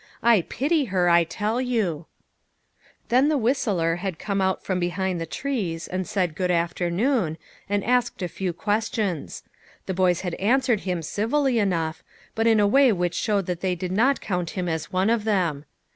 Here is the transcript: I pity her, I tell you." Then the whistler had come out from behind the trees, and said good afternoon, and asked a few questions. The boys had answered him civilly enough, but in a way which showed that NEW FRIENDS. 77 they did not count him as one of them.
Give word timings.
I 0.23 0.41
pity 0.41 0.85
her, 0.85 1.09
I 1.11 1.23
tell 1.25 1.61
you." 1.61 2.07
Then 3.09 3.29
the 3.29 3.37
whistler 3.37 3.97
had 3.97 4.17
come 4.17 4.41
out 4.41 4.63
from 4.63 4.79
behind 4.79 5.21
the 5.21 5.27
trees, 5.27 5.87
and 5.87 6.07
said 6.07 6.33
good 6.33 6.49
afternoon, 6.49 7.37
and 7.69 7.83
asked 7.83 8.23
a 8.23 8.27
few 8.27 8.51
questions. 8.51 9.43
The 9.85 9.93
boys 9.93 10.21
had 10.21 10.33
answered 10.33 10.79
him 10.89 11.03
civilly 11.03 11.59
enough, 11.59 12.01
but 12.33 12.47
in 12.47 12.59
a 12.59 12.65
way 12.65 12.91
which 12.91 13.13
showed 13.13 13.45
that 13.45 13.59
NEW 13.61 13.77
FRIENDS. 13.77 13.79
77 13.79 13.79
they 13.79 13.87
did 13.89 13.91
not 13.95 14.21
count 14.21 14.49
him 14.57 14.67
as 14.67 14.91
one 14.91 15.11
of 15.11 15.23
them. 15.23 15.65